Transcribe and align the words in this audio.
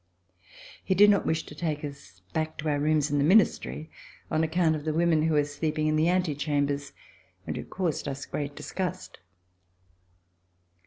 He 0.83 0.95
did 0.95 1.11
not 1.11 1.27
wish 1.27 1.45
to 1.45 1.53
take 1.53 1.85
us 1.85 2.21
back 2.33 2.57
to 2.57 2.69
our 2.69 2.79
rooms 2.79 3.11
in 3.11 3.19
the 3.19 3.23
Ministry 3.23 3.91
on 4.31 4.43
account 4.43 4.75
of 4.75 4.83
the 4.83 4.95
women 4.95 5.21
who 5.21 5.35
were 5.35 5.43
sleeping 5.45 5.85
in 5.85 5.95
the 5.95 6.09
antechambers 6.09 6.91
and 7.45 7.55
who 7.55 7.63
caused 7.63 8.07
us 8.07 8.25
great 8.25 8.55
disgust. 8.55 9.19